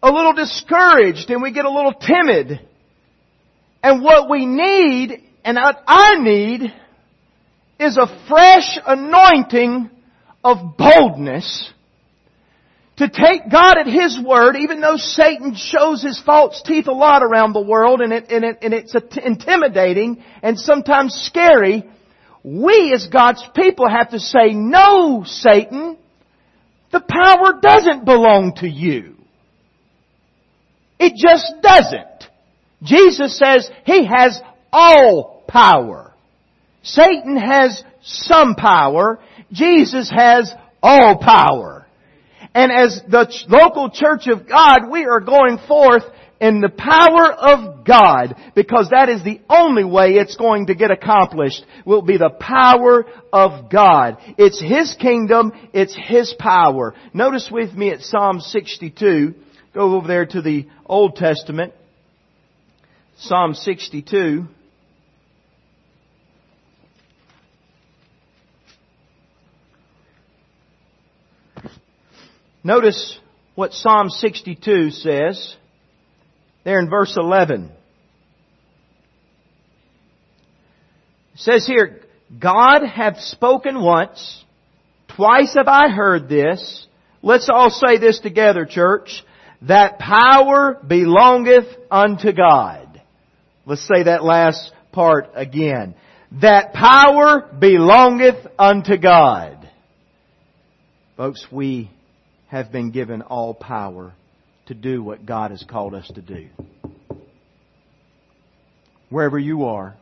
[0.02, 2.62] a little discouraged and we get a little timid.
[3.84, 6.74] And what we need and what I need
[7.82, 9.90] is a fresh anointing
[10.44, 11.72] of boldness
[12.98, 17.24] to take God at His word, even though Satan shows his false teeth a lot
[17.24, 21.90] around the world and, it, and, it, and it's intimidating and sometimes scary,
[22.44, 25.98] we as God's people have to say, no, Satan,
[26.92, 29.16] the power doesn't belong to you.
[31.00, 32.30] It just doesn't.
[32.84, 34.40] Jesus says He has
[34.72, 36.14] all power.
[36.84, 39.20] Satan has some power.
[39.54, 41.88] Jesus has all power.
[42.54, 46.04] And as the local church of God, we are going forth
[46.42, 50.92] in the power of God because that is the only way it's going to get
[50.92, 54.18] accomplished will be the power of God.
[54.38, 56.94] It's His kingdom, it's His power.
[57.14, 59.36] Notice with me at Psalm 62
[59.74, 61.74] Go over there to the Old Testament,
[63.18, 64.46] Psalm 62.
[72.64, 73.20] Notice
[73.56, 75.56] what Psalm 62 says
[76.64, 77.72] there in verse 11.
[81.34, 82.02] It says here,
[82.40, 84.44] God hath spoken once,
[85.16, 86.88] twice have I heard this.
[87.22, 89.24] Let's all say this together, church
[89.64, 93.02] that power belongeth unto God.
[93.66, 95.96] Let's say that last part again.
[96.42, 99.70] That power belongeth unto God.
[101.16, 101.90] Folks, we
[102.54, 104.14] have been given all power
[104.68, 106.50] to do what God has called us to do.
[109.10, 109.96] Wherever you are,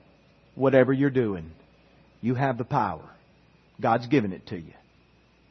[0.56, 1.52] whatever you're doing,
[2.20, 3.10] you have the power.
[3.80, 4.74] God's given it to you.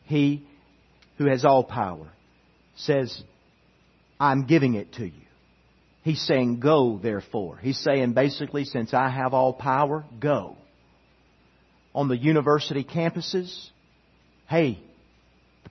[0.05, 0.47] He
[1.17, 2.07] who has all power
[2.77, 3.23] says
[4.21, 5.27] I'm giving it to you.
[6.03, 7.57] He's saying, go therefore.
[7.57, 10.59] He's saying basically, since I have all power, go.
[11.95, 13.69] On the university campuses,
[14.51, 14.81] hey,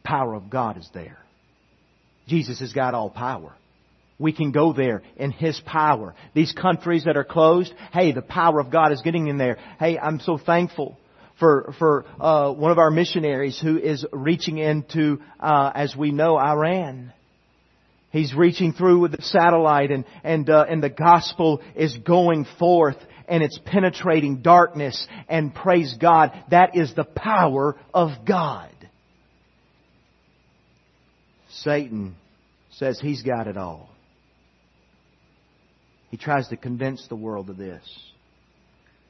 [0.01, 1.17] the power of God is there.
[2.27, 3.53] Jesus has got all power.
[4.19, 6.13] We can go there in His power.
[6.33, 9.57] These countries that are closed, hey, the power of God is getting in there.
[9.79, 10.97] Hey, I'm so thankful
[11.39, 16.37] for for uh, one of our missionaries who is reaching into, uh, as we know,
[16.37, 17.13] Iran.
[18.11, 22.97] He's reaching through with the satellite and, and, uh, and the gospel is going forth
[23.27, 28.68] and it's penetrating darkness and praise God, that is the power of God.
[31.49, 32.15] Satan
[32.71, 33.89] says he's got it all.
[36.11, 37.83] He tries to convince the world of this.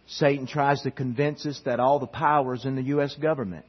[0.07, 3.15] Satan tries to convince us that all the power is in the U.S.
[3.15, 3.65] government.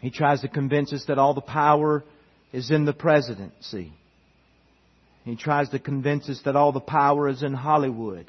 [0.00, 2.04] He tries to convince us that all the power
[2.52, 3.92] is in the presidency.
[5.24, 8.26] He tries to convince us that all the power is in Hollywood.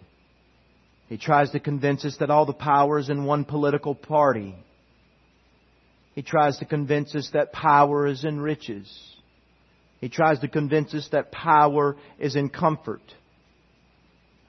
[1.07, 4.55] He tries to convince us that all the power is in one political party.
[6.15, 8.91] He tries to convince us that power is in riches.
[10.01, 13.01] He tries to convince us that power is in comfort.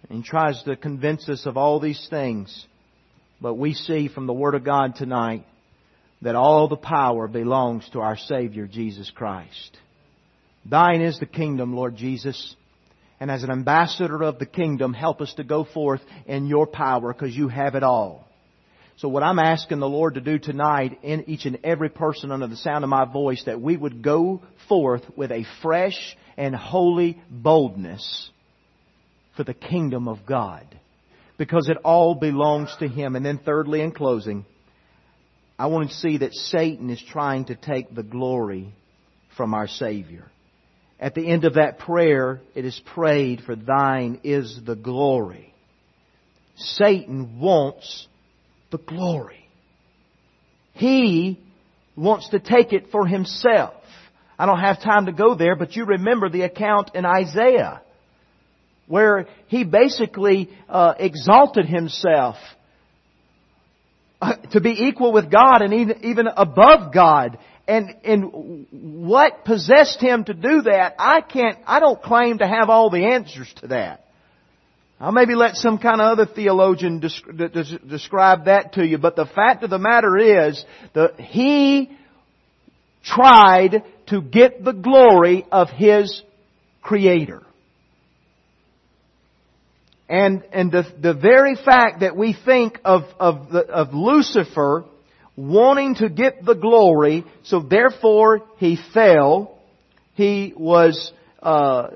[0.09, 2.67] and tries to convince us of all these things.
[3.41, 5.45] But we see from the Word of God tonight
[6.23, 9.77] that all the power belongs to our Savior, Jesus Christ.
[10.69, 12.57] Thine is the kingdom, Lord Jesus.
[13.21, 17.13] And as an ambassador of the kingdom, help us to go forth in your power
[17.13, 18.27] because you have it all.
[19.01, 22.47] So what I'm asking the Lord to do tonight in each and every person under
[22.47, 27.19] the sound of my voice, that we would go forth with a fresh and holy
[27.31, 28.29] boldness
[29.39, 30.67] for the kingdom of God.
[31.39, 33.17] Because it all belongs to Him.
[33.17, 34.45] And then thirdly, in closing,
[35.59, 38.75] I want to see that Satan is trying to take the glory
[39.35, 40.31] from our Savior.
[41.01, 45.55] At the end of that prayer, it is prayed for thine is the glory.
[46.57, 48.07] Satan wants
[48.71, 49.49] the glory.
[50.75, 51.41] He
[51.97, 53.75] wants to take it for himself.
[54.39, 57.83] I don't have time to go there, but you remember the account in Isaiah
[58.87, 62.37] where he basically uh, exalted himself
[64.21, 67.39] uh, to be equal with God and even, even above God.
[67.69, 72.69] And, and what possessed him to do that, I can't, I don't claim to have
[72.69, 74.05] all the answers to that.
[75.03, 79.65] I'll maybe let some kind of other theologian describe that to you, but the fact
[79.65, 80.63] of the matter is
[80.95, 81.91] that he
[83.03, 86.23] tried to get the glory of his
[86.83, 87.43] creator.
[90.07, 94.85] And, and the, the very fact that we think of, of, the, of Lucifer
[95.35, 99.57] wanting to get the glory, so therefore he fell,
[100.15, 101.11] he was,
[101.43, 101.91] uh,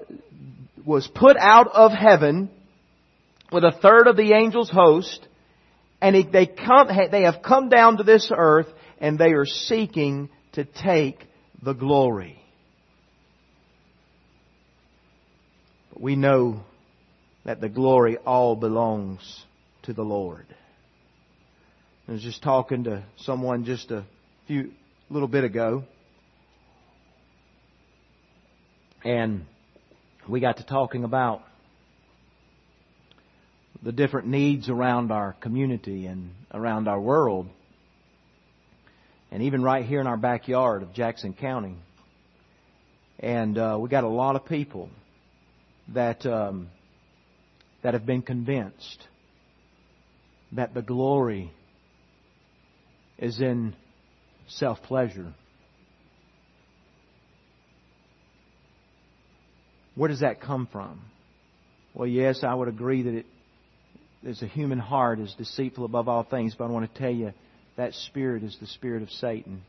[0.87, 2.49] was put out of heaven,
[3.55, 5.29] with a third of the angels' host,
[6.03, 8.67] and they come, they have come down to this earth,
[8.99, 11.25] and they are seeking to take
[11.63, 12.37] the glory.
[15.93, 16.65] But we know
[17.45, 19.45] that the glory all belongs
[19.85, 20.47] to the Lord.
[22.09, 24.05] I was just talking to someone just a
[24.49, 24.73] few
[25.09, 25.85] little bit ago,
[29.05, 29.47] and
[30.29, 31.43] we got to talking about
[33.85, 37.47] the different needs around our community and around our world,
[39.31, 41.77] and even right here in our backyard of Jackson County.
[43.21, 44.89] And uh, we got a lot of people
[45.93, 46.69] that um,
[47.83, 49.07] that have been convinced
[50.53, 51.53] that the glory
[53.19, 53.77] is in
[54.49, 55.35] self pleasure.
[59.95, 61.03] Where does that come from?
[61.93, 63.27] Well, yes, I would agree that it
[64.27, 67.33] as a human heart is deceitful above all things, but I want to tell you
[67.77, 69.63] that spirit is the spirit of Satan.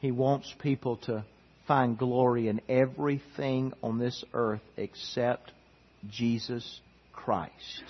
[0.00, 1.24] He wants people to
[1.66, 5.52] find glory in everything on this earth except
[6.10, 6.80] Jesus
[7.12, 7.84] Christ.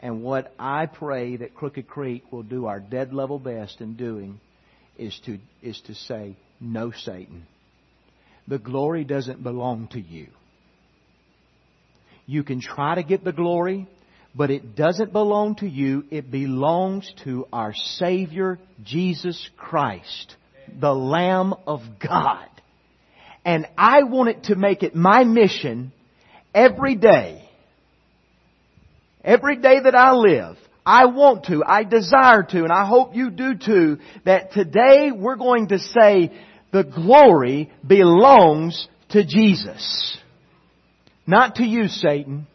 [0.00, 4.40] And what I pray that Crooked Creek will do our dead level best in doing
[4.98, 7.46] is to, is to say, No, Satan.
[8.46, 10.28] The glory doesn't belong to you.
[12.26, 13.88] You can try to get the glory,
[14.36, 16.04] but it doesn't belong to you.
[16.10, 20.36] It belongs to our Savior, Jesus Christ,
[20.78, 22.48] the Lamb of God.
[23.44, 25.92] And I want it to make it my mission
[26.54, 27.48] every day,
[29.24, 33.30] every day that I live, I want to, I desire to, and I hope you
[33.30, 36.32] do too, that today we're going to say
[36.72, 40.18] the glory belongs to Jesus.
[41.26, 42.46] Not to you, Satan.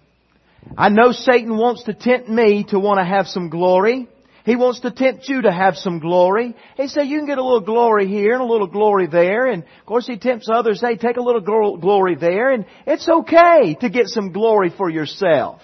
[0.77, 4.07] I know Satan wants to tempt me to want to have some glory.
[4.45, 6.55] He wants to tempt you to have some glory.
[6.75, 9.47] He said you can get a little glory here and a little glory there.
[9.47, 12.51] And of course he tempts others, hey, take a little glory there.
[12.51, 15.61] And it's okay to get some glory for yourself.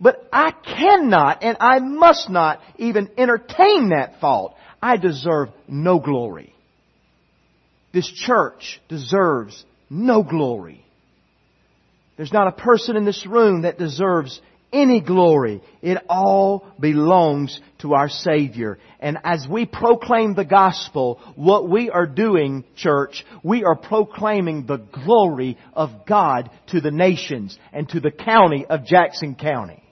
[0.00, 4.54] But I cannot and I must not even entertain that thought.
[4.82, 6.54] I deserve no glory.
[7.92, 10.81] This church deserves no glory.
[12.22, 14.40] There's not a person in this room that deserves
[14.72, 15.60] any glory.
[15.82, 18.78] It all belongs to our Savior.
[19.00, 24.76] And as we proclaim the gospel, what we are doing, church, we are proclaiming the
[24.76, 29.82] glory of God to the nations and to the county of Jackson County.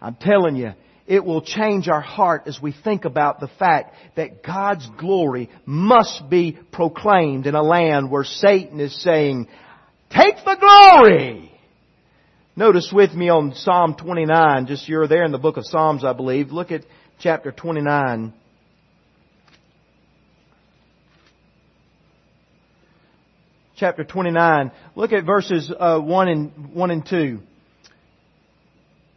[0.00, 0.70] I'm telling you,
[1.08, 6.30] it will change our heart as we think about the fact that God's glory must
[6.30, 9.48] be proclaimed in a land where Satan is saying,
[10.12, 11.45] take the glory!
[12.58, 16.14] Notice with me on Psalm 29, just you're there in the book of Psalms, I
[16.14, 16.52] believe.
[16.52, 16.84] Look at
[17.20, 18.32] chapter 29.
[23.76, 24.72] Chapter 29.
[24.94, 27.40] Look at verses uh, 1 and 1 and 2.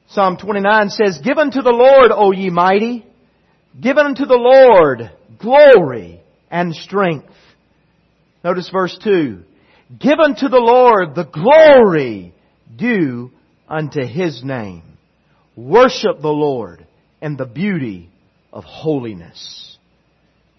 [0.09, 3.05] Psalm 29 says, Give unto the Lord, O ye mighty,
[3.79, 6.19] give unto the Lord glory
[6.51, 7.29] and strength.
[8.43, 9.43] Notice verse 2.
[9.97, 12.33] Give unto the Lord the glory
[12.75, 13.31] due
[13.67, 14.83] unto His name.
[15.55, 16.85] Worship the Lord
[17.21, 18.09] in the beauty
[18.51, 19.77] of holiness.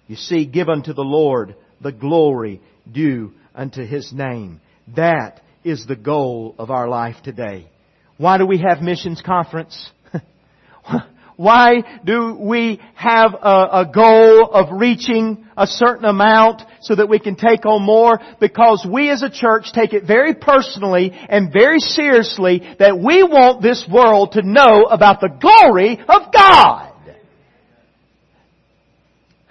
[0.06, 4.60] You see, give unto the Lord the glory due unto His name.
[4.96, 7.68] That is the goal of our life today.
[8.16, 9.90] Why do we have missions conference?
[11.36, 17.18] Why do we have a, a, goal of reaching a certain amount so that we
[17.18, 18.18] can take on more?
[18.40, 23.62] Because we as a church take it very personally and very seriously that we want
[23.62, 26.92] this world to know about the glory of God.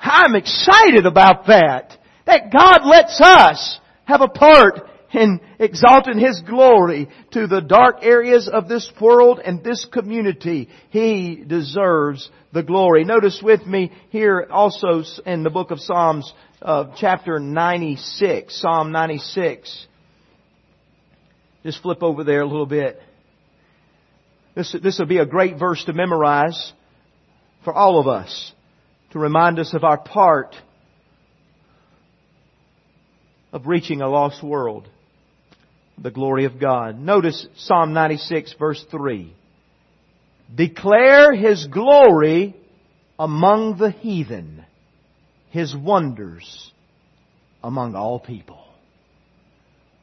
[0.01, 1.95] I'm excited about that.
[2.25, 8.47] That God lets us have a part in exalting His glory to the dark areas
[8.47, 10.69] of this world and this community.
[10.89, 13.03] He deserves the glory.
[13.03, 16.31] Notice with me here also in the book of Psalms,
[16.61, 19.87] uh, chapter 96, Psalm 96.
[21.63, 22.99] Just flip over there a little bit.
[24.55, 26.73] This, this will be a great verse to memorize
[27.63, 28.53] for all of us
[29.11, 30.55] to remind us of our part
[33.51, 34.87] of reaching a lost world
[36.01, 36.99] the glory of God.
[36.99, 39.33] Notice Psalm 96 verse 3.
[40.55, 42.55] Declare His glory
[43.17, 44.65] among the heathen,
[45.49, 46.71] His wonders
[47.63, 48.63] among all people.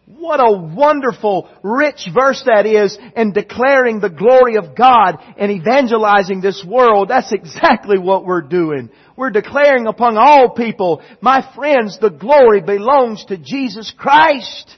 [0.07, 6.41] What a wonderful, rich verse that is in declaring the glory of God and evangelizing
[6.41, 7.09] this world.
[7.09, 8.91] That's exactly what we're doing.
[9.17, 14.77] We're declaring upon all people, my friends, the glory belongs to Jesus Christ.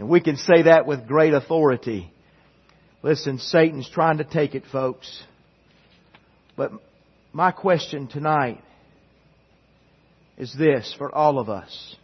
[0.00, 2.10] And we can say that with great authority.
[3.02, 5.22] Listen, Satan's trying to take it, folks.
[6.56, 6.72] But
[7.34, 8.62] my question tonight
[10.38, 11.96] is this for all of us.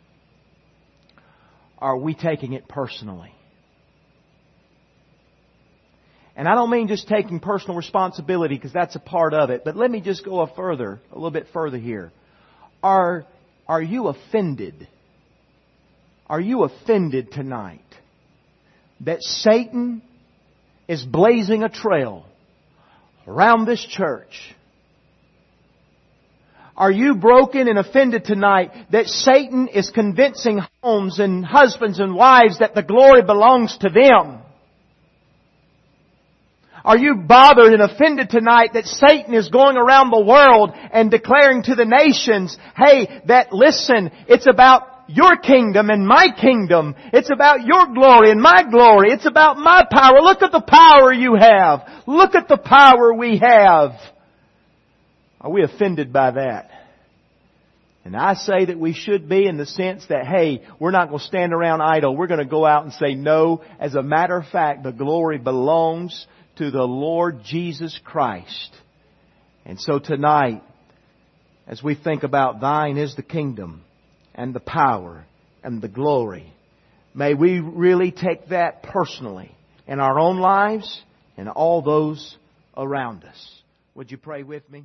[1.78, 3.32] Are we taking it personally?
[6.36, 9.74] And I don't mean just taking personal responsibility because that's a part of it, but
[9.74, 12.12] let me just go a further, a little bit further here.
[12.82, 13.24] Are,
[13.66, 14.86] are you offended?
[16.29, 17.81] Are you offended tonight
[19.01, 20.03] that Satan
[20.89, 22.27] is blazing a trail
[23.27, 24.55] around this church?
[26.77, 32.59] Are you broken and offended tonight that Satan is convincing homes and husbands and wives
[32.59, 34.41] that the glory belongs to them?
[36.85, 41.62] Are you bothered and offended tonight that Satan is going around the world and declaring
[41.64, 46.95] to the nations, hey, that listen, it's about your kingdom and my kingdom.
[47.13, 49.11] It's about your glory and my glory.
[49.11, 50.21] It's about my power.
[50.21, 51.81] Look at the power you have.
[52.07, 53.93] Look at the power we have.
[55.41, 56.71] Are we offended by that?
[58.05, 61.19] And I say that we should be in the sense that, hey, we're not going
[61.19, 62.17] to stand around idle.
[62.17, 65.39] We're going to go out and say, no, as a matter of fact, the glory
[65.39, 66.27] belongs
[66.59, 68.71] to the Lord Jesus Christ.
[69.65, 70.63] And so tonight,
[71.67, 73.83] as we think about thine is the kingdom
[74.37, 75.26] and the power
[75.64, 76.53] and the glory,
[77.14, 79.51] may we really take that personally
[79.89, 81.03] in our own lives
[81.37, 82.37] and all those
[82.76, 83.62] around us.
[83.95, 84.84] Would you pray with me?